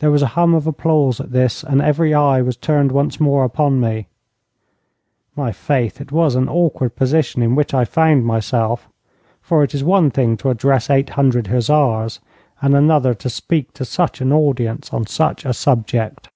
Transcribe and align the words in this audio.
There 0.00 0.10
was 0.10 0.22
a 0.22 0.26
hum 0.34 0.54
of 0.54 0.66
applause 0.66 1.20
at 1.20 1.30
this, 1.30 1.62
and 1.62 1.80
every 1.80 2.12
eye 2.12 2.42
was 2.42 2.56
turned 2.56 2.90
once 2.90 3.20
more 3.20 3.44
upon 3.44 3.78
me. 3.78 4.08
My 5.36 5.52
faith, 5.52 6.00
it 6.00 6.10
was 6.10 6.34
an 6.34 6.48
awkward 6.48 6.96
position 6.96 7.42
in 7.42 7.54
which 7.54 7.72
I 7.72 7.84
found 7.84 8.24
myself, 8.26 8.88
for 9.40 9.62
it 9.62 9.72
is 9.72 9.84
one 9.84 10.10
thing 10.10 10.36
to 10.38 10.50
address 10.50 10.90
eight 10.90 11.10
hundred 11.10 11.46
hussars, 11.46 12.18
and 12.60 12.74
another 12.74 13.14
to 13.14 13.30
speak 13.30 13.72
to 13.74 13.84
such 13.84 14.20
an 14.20 14.32
audience 14.32 14.92
on 14.92 15.06
such 15.06 15.44
a 15.44 15.52
subject. 15.54 16.28